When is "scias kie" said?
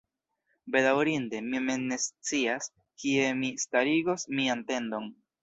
2.05-3.29